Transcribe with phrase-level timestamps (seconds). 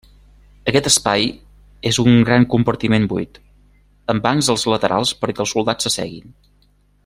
[0.71, 1.27] Aquest espai
[1.89, 3.37] és un gran compartiment buit,
[4.15, 6.35] amb bancs als laterals perquè els soldats s'asseguin.